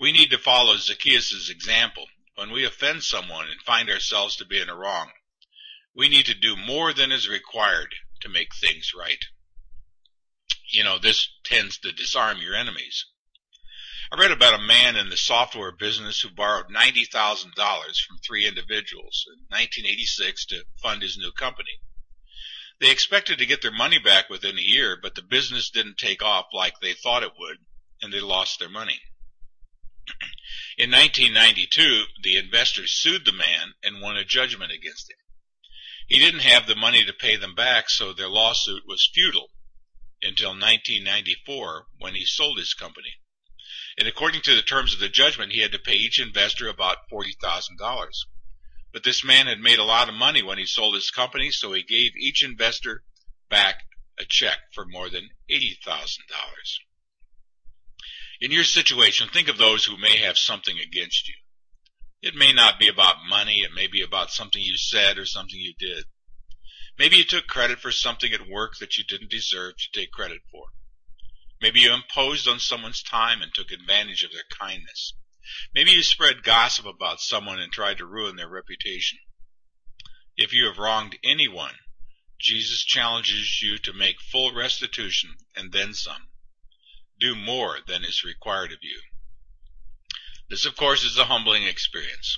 We 0.00 0.10
need 0.10 0.30
to 0.30 0.38
follow 0.38 0.76
Zacchaeus' 0.76 1.48
example. 1.48 2.06
When 2.34 2.50
we 2.50 2.64
offend 2.64 3.04
someone 3.04 3.48
and 3.48 3.60
find 3.62 3.88
ourselves 3.88 4.34
to 4.36 4.44
be 4.44 4.60
in 4.60 4.68
a 4.68 4.74
wrong, 4.74 5.12
we 5.94 6.08
need 6.08 6.26
to 6.26 6.34
do 6.34 6.56
more 6.56 6.92
than 6.92 7.12
is 7.12 7.28
required 7.28 7.94
to 8.20 8.28
make 8.28 8.54
things 8.54 8.92
right. 8.98 9.24
You 10.70 10.84
know, 10.84 10.98
this 10.98 11.28
tends 11.44 11.78
to 11.78 11.92
disarm 11.92 12.38
your 12.38 12.54
enemies. 12.54 13.04
I 14.10 14.18
read 14.18 14.30
about 14.30 14.58
a 14.60 14.62
man 14.62 14.96
in 14.96 15.08
the 15.08 15.16
software 15.16 15.72
business 15.72 16.20
who 16.20 16.30
borrowed 16.30 16.66
$90,000 16.68 17.54
from 17.54 18.18
three 18.18 18.46
individuals 18.46 19.24
in 19.26 19.40
1986 19.48 20.46
to 20.46 20.64
fund 20.82 21.02
his 21.02 21.16
new 21.16 21.32
company. 21.32 21.80
They 22.80 22.90
expected 22.90 23.38
to 23.38 23.46
get 23.46 23.62
their 23.62 23.72
money 23.72 23.98
back 23.98 24.28
within 24.28 24.58
a 24.58 24.62
year, 24.62 24.98
but 25.00 25.14
the 25.14 25.22
business 25.22 25.70
didn't 25.70 25.98
take 25.98 26.22
off 26.22 26.46
like 26.52 26.80
they 26.80 26.94
thought 26.94 27.22
it 27.22 27.32
would, 27.38 27.58
and 28.02 28.12
they 28.12 28.20
lost 28.20 28.58
their 28.58 28.68
money. 28.68 29.00
in 30.76 30.90
1992, 30.90 32.04
the 32.22 32.36
investors 32.36 32.92
sued 32.92 33.24
the 33.24 33.32
man 33.32 33.74
and 33.82 34.02
won 34.02 34.16
a 34.16 34.24
judgment 34.24 34.72
against 34.72 35.10
him. 35.10 35.16
He 36.12 36.20
didn't 36.20 36.40
have 36.40 36.66
the 36.66 36.76
money 36.76 37.04
to 37.04 37.12
pay 37.12 37.36
them 37.36 37.54
back, 37.54 37.88
so 37.88 38.12
their 38.12 38.28
lawsuit 38.28 38.82
was 38.86 39.10
futile 39.12 39.48
until 40.22 40.50
1994 40.50 41.86
when 41.98 42.14
he 42.14 42.24
sold 42.24 42.58
his 42.58 42.74
company 42.74 43.14
and 43.98 44.08
according 44.08 44.40
to 44.42 44.54
the 44.54 44.62
terms 44.62 44.94
of 44.94 45.00
the 45.00 45.08
judgment, 45.08 45.52
he 45.52 45.60
had 45.60 45.72
to 45.72 45.78
pay 45.78 45.94
each 45.94 46.20
investor 46.20 46.68
about 46.68 47.08
$40,000. 47.12 48.08
But 48.92 49.04
this 49.04 49.24
man 49.24 49.46
had 49.46 49.60
made 49.60 49.78
a 49.78 49.84
lot 49.84 50.08
of 50.08 50.14
money 50.14 50.42
when 50.42 50.58
he 50.58 50.66
sold 50.66 50.94
his 50.94 51.10
company, 51.10 51.50
so 51.50 51.72
he 51.72 51.82
gave 51.82 52.16
each 52.16 52.42
investor 52.42 53.02
back 53.48 53.76
a 54.18 54.24
check 54.24 54.58
for 54.74 54.84
more 54.86 55.08
than 55.08 55.28
$80,000. 55.50 56.18
In 58.40 58.50
your 58.50 58.64
situation, 58.64 59.28
think 59.28 59.48
of 59.48 59.58
those 59.58 59.84
who 59.84 59.96
may 59.96 60.16
have 60.18 60.38
something 60.38 60.78
against 60.78 61.28
you. 61.28 61.34
It 62.22 62.36
may 62.36 62.52
not 62.52 62.78
be 62.78 62.86
about 62.86 63.26
money, 63.28 63.62
it 63.62 63.72
may 63.72 63.88
be 63.88 64.00
about 64.00 64.30
something 64.30 64.62
you 64.62 64.76
said 64.76 65.18
or 65.18 65.26
something 65.26 65.58
you 65.58 65.74
did. 65.76 66.04
Maybe 66.96 67.16
you 67.16 67.24
took 67.24 67.48
credit 67.48 67.80
for 67.80 67.90
something 67.90 68.32
at 68.32 68.48
work 68.48 68.78
that 68.78 68.96
you 68.96 69.02
didn't 69.02 69.30
deserve 69.30 69.76
to 69.76 69.90
take 70.00 70.12
credit 70.12 70.42
for. 70.48 70.66
Maybe 71.60 71.80
you 71.80 71.92
imposed 71.92 72.46
on 72.46 72.60
someone's 72.60 73.02
time 73.02 73.42
and 73.42 73.52
took 73.52 73.72
advantage 73.72 74.22
of 74.22 74.30
their 74.30 74.44
kindness. 74.50 75.14
Maybe 75.74 75.90
you 75.90 76.04
spread 76.04 76.44
gossip 76.44 76.86
about 76.86 77.20
someone 77.20 77.58
and 77.58 77.72
tried 77.72 77.98
to 77.98 78.06
ruin 78.06 78.36
their 78.36 78.48
reputation. 78.48 79.18
If 80.36 80.52
you 80.52 80.66
have 80.66 80.78
wronged 80.78 81.18
anyone, 81.24 81.74
Jesus 82.38 82.84
challenges 82.84 83.60
you 83.62 83.78
to 83.78 83.92
make 83.92 84.20
full 84.20 84.54
restitution 84.54 85.36
and 85.56 85.72
then 85.72 85.92
some. 85.92 86.28
Do 87.18 87.34
more 87.34 87.80
than 87.84 88.04
is 88.04 88.22
required 88.22 88.72
of 88.72 88.78
you. 88.82 89.00
This, 90.52 90.66
of 90.66 90.76
course, 90.76 91.02
is 91.02 91.16
a 91.16 91.24
humbling 91.24 91.62
experience. 91.62 92.36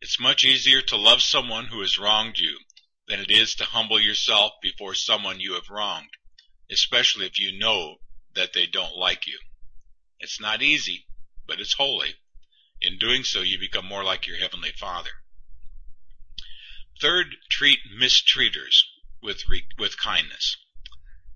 It's 0.00 0.18
much 0.18 0.46
easier 0.46 0.80
to 0.80 0.96
love 0.96 1.20
someone 1.20 1.66
who 1.66 1.82
has 1.82 1.98
wronged 1.98 2.38
you 2.38 2.58
than 3.06 3.20
it 3.20 3.30
is 3.30 3.54
to 3.56 3.66
humble 3.66 4.00
yourself 4.00 4.52
before 4.62 4.94
someone 4.94 5.40
you 5.40 5.52
have 5.52 5.68
wronged, 5.68 6.08
especially 6.70 7.26
if 7.26 7.38
you 7.38 7.58
know 7.58 8.00
that 8.34 8.54
they 8.54 8.64
don't 8.64 8.96
like 8.96 9.26
you. 9.26 9.38
It's 10.20 10.40
not 10.40 10.62
easy, 10.62 11.06
but 11.46 11.60
it's 11.60 11.74
holy. 11.74 12.14
In 12.80 12.96
doing 12.96 13.24
so, 13.24 13.42
you 13.42 13.58
become 13.58 13.84
more 13.84 14.04
like 14.04 14.26
your 14.26 14.38
Heavenly 14.38 14.72
Father. 14.72 15.10
Third, 16.98 17.36
treat 17.50 17.80
mistreaters 17.94 18.86
with, 19.22 19.42
with 19.78 19.98
kindness. 19.98 20.56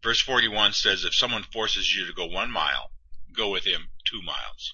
Verse 0.03 0.23
41 0.23 0.73
says, 0.73 1.05
If 1.05 1.15
someone 1.15 1.43
forces 1.43 1.95
you 1.95 2.07
to 2.07 2.15
go 2.15 2.25
one 2.25 2.51
mile, 2.51 2.93
go 3.31 3.51
with 3.51 3.67
him 3.67 3.91
two 4.07 4.23
miles. 4.23 4.73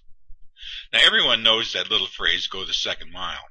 Now 0.92 1.00
everyone 1.04 1.42
knows 1.42 1.72
that 1.72 1.90
little 1.90 2.06
phrase, 2.06 2.46
go 2.46 2.64
the 2.64 2.72
second 2.72 3.12
mile. 3.12 3.44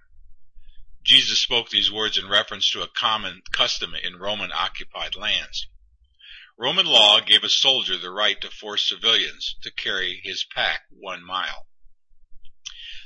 Jesus 1.04 1.40
spoke 1.40 1.70
these 1.70 1.92
words 1.92 2.18
in 2.18 2.28
reference 2.28 2.70
to 2.72 2.82
a 2.82 2.88
common 2.88 3.42
custom 3.52 3.94
in 3.96 4.18
Roman 4.18 4.52
occupied 4.52 5.16
lands. 5.16 5.68
Roman 6.58 6.86
law 6.86 7.22
gave 7.22 7.44
a 7.44 7.50
soldier 7.50 7.98
the 7.98 8.12
right 8.12 8.40
to 8.42 8.50
force 8.50 8.84
civilians 8.84 9.56
to 9.64 9.72
carry 9.72 10.20
his 10.24 10.44
pack 10.44 10.82
one 10.90 11.24
mile. 11.24 11.68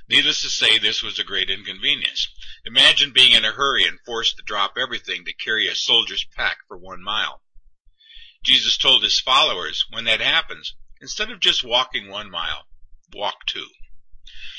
Needless 0.10 0.42
to 0.42 0.50
say, 0.50 0.80
this 0.80 1.02
was 1.02 1.18
a 1.18 1.24
great 1.24 1.50
inconvenience. 1.50 2.28
Imagine 2.66 3.14
being 3.14 3.32
in 3.32 3.46
a 3.46 3.52
hurry 3.52 3.86
and 3.86 4.00
forced 4.06 4.38
to 4.38 4.44
drop 4.44 4.74
everything 4.78 5.24
to 5.26 5.34
carry 5.34 5.68
a 5.68 5.76
soldier's 5.76 6.26
pack 6.36 6.58
for 6.68 6.78
one 6.78 7.02
mile. 7.02 7.42
Jesus 8.44 8.78
told 8.78 9.04
his 9.04 9.22
followers, 9.22 9.86
when 9.92 10.04
that 10.06 10.20
happens, 10.20 10.76
instead 11.00 11.32
of 11.32 11.40
just 11.40 11.64
walking 11.64 12.10
one 12.10 12.30
mile, 12.30 12.66
walk. 13.14 13.43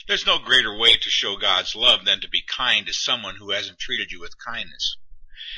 There's 0.07 0.27
no 0.27 0.39
greater 0.39 0.77
way 0.77 0.97
to 0.97 1.11
show 1.11 1.37
God's 1.37 1.75
love 1.75 2.05
than 2.05 2.21
to 2.21 2.29
be 2.29 2.43
kind 2.47 2.87
to 2.87 2.93
someone 2.93 3.37
who 3.37 3.53
hasn't 3.53 3.79
treated 3.79 4.13
you 4.13 4.21
with 4.21 4.37
kindness. 4.45 4.99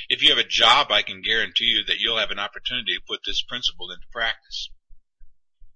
If 0.09 0.23
you 0.23 0.29
have 0.29 0.39
a 0.39 0.45
job, 0.45 0.93
I 0.93 1.03
can 1.03 1.21
guarantee 1.21 1.65
you 1.65 1.85
that 1.85 1.99
you'll 1.99 2.19
have 2.19 2.31
an 2.31 2.39
opportunity 2.39 2.95
to 2.95 3.03
put 3.09 3.21
this 3.25 3.43
principle 3.43 3.91
into 3.91 4.07
practice. 4.13 4.71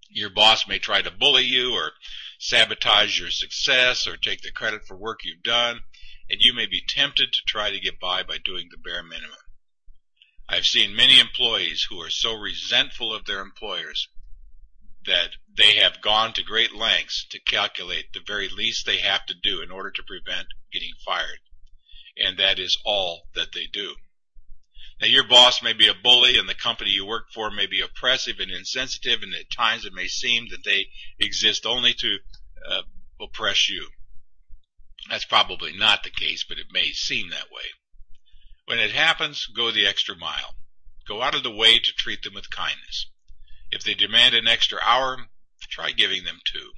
Your 0.08 0.30
boss 0.30 0.68
may 0.68 0.78
try 0.78 1.02
to 1.02 1.10
bully 1.10 1.44
you 1.44 1.72
or 1.72 1.92
sabotage 2.38 3.18
your 3.18 3.30
success 3.30 4.06
or 4.06 4.16
take 4.16 4.42
the 4.42 4.52
credit 4.52 4.86
for 4.86 4.96
work 4.96 5.20
you've 5.24 5.42
done, 5.42 5.80
and 6.28 6.40
you 6.40 6.52
may 6.52 6.66
be 6.66 6.82
tempted 6.86 7.32
to 7.32 7.42
try 7.46 7.70
to 7.70 7.80
get 7.80 7.98
by 7.98 8.22
by 8.22 8.38
doing 8.38 8.68
the 8.70 8.76
bare 8.76 9.02
minimum. 9.02 9.36
I've 10.48 10.66
seen 10.66 10.94
many 10.94 11.18
employees 11.18 11.86
who 11.88 12.00
are 12.00 12.10
so 12.10 12.34
resentful 12.34 13.12
of 13.12 13.24
their 13.24 13.40
employers 13.40 14.08
that 15.06 15.30
they 15.56 15.76
have 15.76 16.00
gone 16.00 16.32
to 16.34 16.42
great 16.42 16.74
lengths 16.74 17.26
to 17.30 17.40
calculate 17.40 18.12
the 18.12 18.20
very 18.26 18.48
least 18.48 18.86
they 18.86 18.98
have 18.98 19.26
to 19.26 19.34
do 19.34 19.62
in 19.62 19.70
order 19.70 19.90
to 19.90 20.02
prevent 20.02 20.46
getting 20.72 20.92
fired. 21.04 21.40
And 22.16 22.38
that 22.38 22.58
is 22.58 22.78
all 22.84 23.22
that 23.34 23.52
they 23.52 23.66
do. 23.66 23.94
Now, 25.00 25.06
your 25.06 25.26
boss 25.26 25.62
may 25.62 25.72
be 25.72 25.88
a 25.88 25.94
bully, 25.94 26.36
and 26.36 26.48
the 26.48 26.54
company 26.54 26.90
you 26.90 27.06
work 27.06 27.32
for 27.32 27.50
may 27.50 27.66
be 27.66 27.80
oppressive 27.80 28.38
and 28.38 28.50
insensitive, 28.50 29.22
and 29.22 29.34
at 29.34 29.50
times 29.50 29.86
it 29.86 29.94
may 29.94 30.08
seem 30.08 30.48
that 30.50 30.62
they 30.64 30.88
exist 31.18 31.64
only 31.64 31.94
to 31.94 32.18
uh, 32.68 32.82
oppress 33.20 33.70
you. 33.70 33.88
That's 35.08 35.24
probably 35.24 35.72
not 35.72 36.02
the 36.02 36.10
case, 36.10 36.44
but 36.46 36.58
it 36.58 36.66
may 36.70 36.92
seem 36.92 37.30
that 37.30 37.50
way. 37.50 37.64
When 38.66 38.78
it 38.78 38.92
happens, 38.92 39.46
go 39.46 39.70
the 39.70 39.86
extra 39.86 40.14
mile. 40.14 40.54
Go 41.08 41.22
out 41.22 41.34
of 41.34 41.42
the 41.42 41.50
way 41.50 41.78
to 41.78 41.92
treat 41.92 42.22
them 42.22 42.34
with 42.34 42.50
kindness. 42.50 43.06
If 43.70 43.82
they 43.82 43.94
demand 43.94 44.34
an 44.34 44.46
extra 44.46 44.78
hour, 44.84 45.30
try 45.68 45.90
giving 45.90 46.24
them 46.24 46.40
two. 46.44 46.72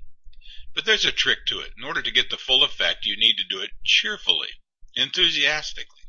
But 0.74 0.84
there's 0.84 1.04
a 1.04 1.12
trick 1.12 1.46
to 1.46 1.60
it. 1.60 1.74
In 1.76 1.84
order 1.84 2.02
to 2.02 2.10
get 2.10 2.30
the 2.30 2.38
full 2.38 2.64
effect, 2.64 3.04
you 3.04 3.16
need 3.16 3.36
to 3.36 3.44
do 3.44 3.60
it 3.60 3.70
cheerfully, 3.84 4.48
enthusiastically. 4.94 6.02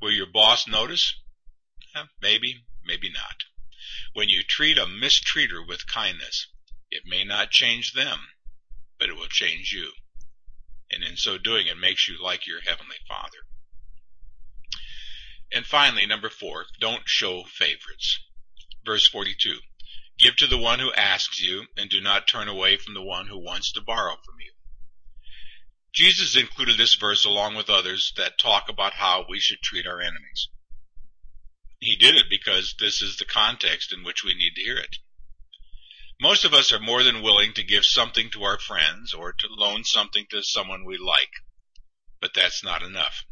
Will 0.00 0.12
your 0.12 0.26
boss 0.26 0.66
notice? 0.66 1.14
Eh, 1.94 2.04
maybe, 2.20 2.66
maybe 2.84 3.10
not. 3.10 3.44
When 4.12 4.28
you 4.28 4.42
treat 4.42 4.78
a 4.78 4.86
mistreater 4.86 5.66
with 5.66 5.86
kindness, 5.86 6.48
it 6.90 7.06
may 7.06 7.24
not 7.24 7.50
change 7.50 7.92
them, 7.92 8.28
but 8.98 9.08
it 9.08 9.16
will 9.16 9.28
change 9.28 9.72
you. 9.72 9.94
And 10.90 11.02
in 11.02 11.16
so 11.16 11.38
doing, 11.38 11.66
it 11.66 11.78
makes 11.78 12.08
you 12.08 12.22
like 12.22 12.46
your 12.46 12.60
Heavenly 12.60 12.98
Father. 13.08 13.38
And 15.50 15.66
finally, 15.66 16.06
number 16.06 16.30
four, 16.30 16.66
don't 16.80 17.08
show 17.08 17.44
favorites. 17.44 18.20
Verse 18.84 19.06
42. 19.06 19.60
Give 20.22 20.36
to 20.36 20.46
the 20.46 20.58
one 20.58 20.78
who 20.78 20.92
asks 20.92 21.40
you, 21.42 21.66
and 21.76 21.90
do 21.90 22.00
not 22.00 22.28
turn 22.28 22.46
away 22.46 22.76
from 22.76 22.94
the 22.94 23.02
one 23.02 23.26
who 23.26 23.38
wants 23.38 23.72
to 23.72 23.80
borrow 23.80 24.14
from 24.24 24.36
you. 24.38 24.52
Jesus 25.92 26.36
included 26.36 26.78
this 26.78 26.94
verse 26.94 27.24
along 27.24 27.56
with 27.56 27.68
others 27.68 28.12
that 28.16 28.38
talk 28.38 28.68
about 28.68 28.94
how 28.94 29.26
we 29.28 29.40
should 29.40 29.60
treat 29.60 29.86
our 29.86 30.00
enemies. 30.00 30.48
He 31.80 31.96
did 31.96 32.14
it 32.14 32.26
because 32.30 32.76
this 32.78 33.02
is 33.02 33.16
the 33.16 33.24
context 33.24 33.92
in 33.92 34.04
which 34.04 34.22
we 34.22 34.34
need 34.34 34.54
to 34.54 34.62
hear 34.62 34.76
it. 34.76 34.96
Most 36.20 36.44
of 36.44 36.54
us 36.54 36.72
are 36.72 36.78
more 36.78 37.02
than 37.02 37.22
willing 37.22 37.52
to 37.54 37.64
give 37.64 37.84
something 37.84 38.30
to 38.30 38.44
our 38.44 38.60
friends 38.60 39.12
or 39.12 39.32
to 39.32 39.48
loan 39.50 39.82
something 39.82 40.24
to 40.30 40.44
someone 40.44 40.84
we 40.84 40.96
like, 40.96 41.32
but 42.20 42.32
that's 42.32 42.62
not 42.62 42.84
enough. 42.84 43.24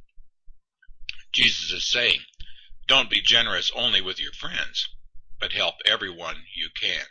Jesus 1.33 1.71
is 1.71 1.89
saying, 1.89 2.19
don't 2.89 3.09
be 3.09 3.23
generous 3.23 3.71
only 3.77 4.01
with 4.01 4.19
your 4.19 4.33
friends, 4.33 4.89
but 5.41 5.53
help 5.53 5.77
everyone 5.87 6.37
you 6.55 6.69
can. 6.79 7.07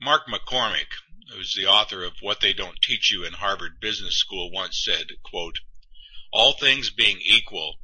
Mark 0.00 0.22
McCormack 0.26 0.88
who's 1.32 1.54
the 1.54 1.66
author 1.66 2.04
of 2.04 2.12
What 2.20 2.40
They 2.40 2.52
Don't 2.52 2.82
Teach 2.82 3.10
You 3.10 3.24
in 3.24 3.32
Harvard 3.32 3.80
Business 3.80 4.16
School, 4.16 4.50
once 4.50 4.82
said, 4.84 5.06
quote, 5.22 5.60
All 6.32 6.52
things 6.52 6.90
being 6.90 7.18
equal, 7.22 7.76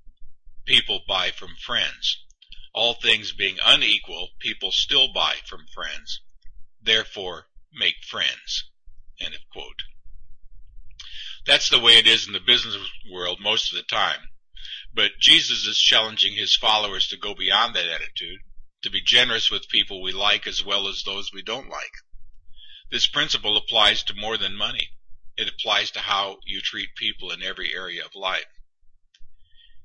people 0.67 1.01
buy 1.09 1.31
from 1.31 1.57
friends. 1.57 2.25
All 2.75 2.95
things 2.95 3.33
being 3.33 3.57
unequal, 3.65 4.31
people 4.39 4.71
still 4.71 5.13
buy 5.13 5.37
from 5.47 5.67
friends. 5.75 6.21
Therefore, 6.83 7.49
make 7.73 8.05
friends. 8.05 8.65
End 9.21 9.35
of 9.35 9.41
quote. 9.51 9.83
That's 11.47 11.71
the 11.71 11.81
way 11.81 11.97
it 11.97 12.07
is 12.07 12.27
in 12.27 12.35
the 12.35 12.41
business 12.41 12.77
world 13.11 13.41
most 13.41 13.73
of 13.73 13.79
the 13.79 13.85
time. 13.85 14.29
But 14.93 15.13
Jesus 15.19 15.67
is 15.67 15.79
challenging 15.79 16.35
his 16.35 16.57
followers 16.57 17.09
to 17.09 17.17
go 17.17 17.35
beyond 17.35 17.75
that 17.75 17.89
attitude, 17.89 18.41
to 18.83 18.91
be 18.91 19.01
generous 19.01 19.51
with 19.51 19.69
people 19.69 20.01
we 20.01 20.13
like 20.13 20.47
as 20.47 20.65
well 20.65 20.89
as 20.89 21.03
those 21.03 21.33
we 21.33 21.43
don't 21.43 21.69
like. 21.69 21.93
This 22.91 23.07
principle 23.07 23.57
applies 23.57 24.03
to 24.05 24.15
more 24.15 24.37
than 24.37 24.57
money. 24.57 24.91
It 25.37 25.49
applies 25.49 25.91
to 25.93 26.01
how 26.01 26.39
you 26.45 26.61
treat 26.61 26.95
people 26.97 27.31
in 27.31 27.43
every 27.43 27.75
area 27.75 28.05
of 28.05 28.15
life. 28.15 28.47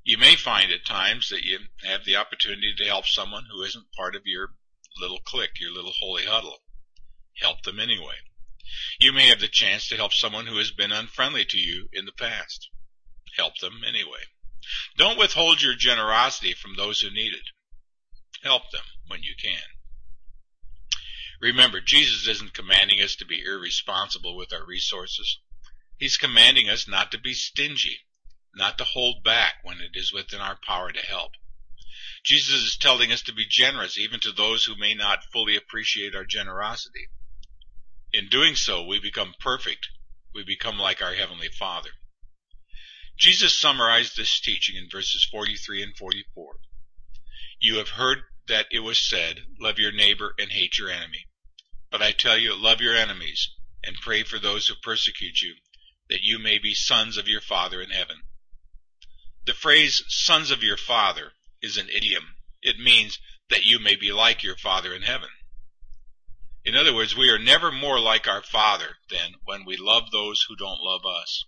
You 0.02 0.18
may 0.18 0.36
find 0.36 0.70
at 0.70 0.84
times 0.84 1.28
that 1.30 1.44
you 1.44 1.58
have 1.84 2.04
the 2.04 2.16
opportunity 2.16 2.74
to 2.76 2.84
help 2.84 3.06
someone 3.06 3.46
who 3.50 3.62
isn't 3.62 3.92
part 3.92 4.14
of 4.14 4.26
your 4.26 4.54
little 5.00 5.20
clique, 5.20 5.60
your 5.60 5.72
little 5.72 5.94
holy 5.98 6.26
huddle. 6.26 6.58
Help 7.40 7.62
them 7.62 7.80
anyway. 7.80 8.16
You 8.98 9.12
may 9.12 9.28
have 9.28 9.40
the 9.40 9.48
chance 9.48 9.88
to 9.88 9.96
help 9.96 10.12
someone 10.12 10.46
who 10.46 10.58
has 10.58 10.70
been 10.70 10.92
unfriendly 10.92 11.44
to 11.46 11.58
you 11.58 11.88
in 11.92 12.04
the 12.04 12.12
past. 12.12 12.68
Help 13.36 13.58
them 13.58 13.82
anyway. 13.86 14.20
Don't 14.96 15.18
withhold 15.18 15.62
your 15.62 15.74
generosity 15.74 16.54
from 16.54 16.76
those 16.76 17.00
who 17.00 17.10
need 17.10 17.34
it. 17.34 17.50
Help 18.44 18.70
them 18.70 18.84
when 19.08 19.22
you 19.22 19.34
can. 19.40 19.62
Remember, 21.40 21.80
Jesus 21.80 22.28
isn't 22.28 22.52
commanding 22.52 23.00
us 23.00 23.16
to 23.16 23.24
be 23.24 23.42
irresponsible 23.42 24.36
with 24.36 24.52
our 24.52 24.64
resources. 24.64 25.38
He's 25.96 26.18
commanding 26.18 26.68
us 26.68 26.86
not 26.86 27.10
to 27.12 27.18
be 27.18 27.32
stingy, 27.32 28.00
not 28.54 28.76
to 28.78 28.84
hold 28.84 29.24
back 29.24 29.54
when 29.62 29.80
it 29.80 29.92
is 29.98 30.12
within 30.12 30.40
our 30.40 30.58
power 30.66 30.92
to 30.92 31.06
help. 31.06 31.32
Jesus 32.22 32.62
is 32.62 32.76
telling 32.76 33.10
us 33.12 33.22
to 33.22 33.32
be 33.32 33.46
generous 33.48 33.96
even 33.96 34.20
to 34.20 34.32
those 34.32 34.64
who 34.64 34.76
may 34.76 34.92
not 34.92 35.24
fully 35.32 35.56
appreciate 35.56 36.14
our 36.14 36.24
generosity. 36.24 37.08
In 38.12 38.28
doing 38.28 38.56
so, 38.56 38.84
we 38.84 39.00
become 39.00 39.34
perfect. 39.40 39.88
We 40.34 40.44
become 40.44 40.78
like 40.78 41.02
our 41.02 41.14
Heavenly 41.14 41.48
Father. 41.48 41.90
Jesus 43.18 43.58
summarized 43.58 44.16
this 44.16 44.38
teaching 44.38 44.76
in 44.76 44.88
verses 44.90 45.26
43 45.30 45.82
and 45.82 45.96
44. 45.96 46.56
You 47.60 47.76
have 47.76 47.90
heard 47.90 48.18
that 48.48 48.66
it 48.70 48.80
was 48.80 49.00
said, 49.00 49.40
Love 49.58 49.78
your 49.78 49.92
neighbor 49.92 50.34
and 50.38 50.50
hate 50.50 50.78
your 50.78 50.90
enemy. 50.90 51.26
But 51.90 52.02
I 52.02 52.12
tell 52.12 52.36
you, 52.36 52.54
love 52.54 52.80
your 52.80 52.94
enemies, 52.94 53.50
and 53.82 53.96
pray 53.96 54.22
for 54.22 54.38
those 54.38 54.66
who 54.66 54.74
persecute 54.82 55.40
you, 55.42 55.54
that 56.08 56.22
you 56.22 56.38
may 56.38 56.58
be 56.58 56.74
sons 56.74 57.16
of 57.16 57.28
your 57.28 57.40
Father 57.40 57.80
in 57.80 57.90
heaven. 57.90 58.22
The 59.46 59.54
phrase, 59.54 60.02
sons 60.08 60.50
of 60.50 60.62
your 60.62 60.76
Father, 60.76 61.32
is 61.62 61.76
an 61.76 61.88
idiom. 61.88 62.36
It 62.62 62.78
means 62.78 63.18
that 63.50 63.64
you 63.64 63.78
may 63.78 63.96
be 63.96 64.12
like 64.12 64.42
your 64.42 64.56
Father 64.56 64.94
in 64.94 65.02
heaven. 65.02 65.30
In 66.64 66.74
other 66.74 66.94
words, 66.94 67.14
we 67.14 67.30
are 67.30 67.38
never 67.38 67.70
more 67.70 68.00
like 68.00 68.26
our 68.26 68.42
Father 68.42 68.96
than 69.10 69.34
when 69.44 69.64
we 69.64 69.76
love 69.76 70.10
those 70.10 70.42
who 70.48 70.56
don't 70.56 70.80
love 70.80 71.06
us 71.06 71.44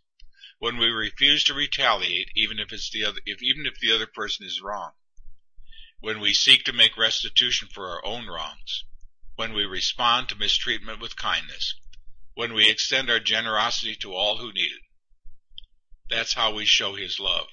when 0.59 0.79
we 0.79 0.87
refuse 0.87 1.45
to 1.45 1.55
retaliate 1.55 2.31
even 2.35 2.59
if 2.59 2.73
it's 2.73 2.91
the 2.91 3.05
other 3.05 3.21
if 3.27 3.43
even 3.43 3.67
if 3.67 3.79
the 3.81 3.93
other 3.93 4.07
person 4.07 4.47
is 4.47 4.63
wrong 4.63 4.93
when 6.01 6.21
we 6.21 6.33
seek 6.33 6.65
to 6.65 6.73
make 6.73 6.97
restitution 6.97 7.69
for 7.73 7.89
our 7.91 8.05
own 8.05 8.27
wrongs 8.27 8.85
when 9.37 9.53
we 9.53 9.65
respond 9.65 10.29
to 10.29 10.37
mistreatment 10.37 11.01
with 11.01 11.17
kindness 11.17 11.75
when 12.35 12.53
we 12.53 12.69
extend 12.69 13.09
our 13.09 13.19
generosity 13.19 13.95
to 13.95 14.15
all 14.15 14.37
who 14.37 14.53
need 14.53 14.71
it. 14.71 14.83
That's 16.11 16.35
how 16.35 16.55
we 16.55 16.67
show 16.67 16.95
his 16.95 17.19
love. 17.19 17.47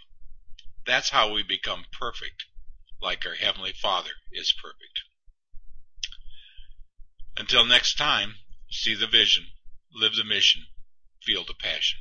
That's 0.85 1.09
how 1.09 1.31
we 1.31 1.41
become 1.41 1.85
perfect 1.97 2.43
like 3.01 3.25
our 3.25 3.35
heavenly 3.35 3.71
father 3.71 4.11
is 4.31 4.53
perfect. 4.61 5.03
Until 7.37 7.65
next 7.65 7.97
time 7.97 8.35
see 8.69 8.93
the 8.93 9.07
vision 9.07 9.45
live 9.93 10.15
the 10.15 10.25
mission 10.25 10.63
feel 11.23 11.45
the 11.45 11.53
passion 11.53 11.99